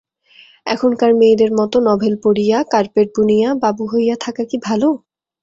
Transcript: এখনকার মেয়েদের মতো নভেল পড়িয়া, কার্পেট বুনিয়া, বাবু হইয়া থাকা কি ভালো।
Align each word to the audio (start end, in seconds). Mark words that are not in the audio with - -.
এখনকার 0.65 1.11
মেয়েদের 1.15 1.51
মতো 1.59 1.77
নভেল 1.89 2.13
পড়িয়া, 2.23 2.57
কার্পেট 2.73 3.07
বুনিয়া, 3.15 3.49
বাবু 3.63 3.83
হইয়া 3.93 4.15
থাকা 4.25 4.43
কি 4.49 4.57
ভালো। 4.67 4.89